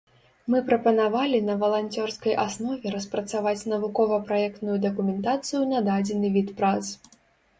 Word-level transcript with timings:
Мы 0.51 0.59
прапанавалі 0.67 1.39
на 1.49 1.57
валанцёрскай 1.63 2.33
аснове 2.45 2.93
распрацаваць 2.95 3.67
навукова-праектную 3.73 4.77
дакументацыю 4.89 5.61
на 5.75 5.83
дадзены 5.91 6.27
від 6.39 6.49
прац. 6.63 6.83